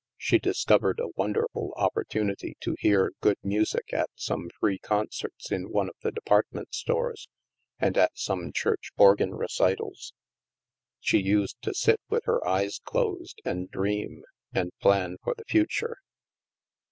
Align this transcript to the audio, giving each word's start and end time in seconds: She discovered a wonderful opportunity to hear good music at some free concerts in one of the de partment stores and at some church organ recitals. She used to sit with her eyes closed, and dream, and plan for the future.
She 0.17 0.39
discovered 0.39 0.99
a 0.99 1.09
wonderful 1.15 1.73
opportunity 1.77 2.57
to 2.61 2.75
hear 2.79 3.11
good 3.21 3.37
music 3.43 3.93
at 3.93 4.09
some 4.15 4.49
free 4.59 4.79
concerts 4.79 5.51
in 5.51 5.69
one 5.69 5.89
of 5.89 5.95
the 6.01 6.11
de 6.11 6.21
partment 6.21 6.73
stores 6.73 7.29
and 7.77 7.95
at 7.95 8.17
some 8.17 8.51
church 8.51 8.89
organ 8.97 9.35
recitals. 9.35 10.13
She 11.01 11.19
used 11.19 11.61
to 11.61 11.75
sit 11.75 12.01
with 12.09 12.23
her 12.25 12.43
eyes 12.47 12.79
closed, 12.83 13.41
and 13.45 13.69
dream, 13.69 14.23
and 14.55 14.71
plan 14.79 15.17
for 15.23 15.35
the 15.37 15.45
future. 15.45 15.97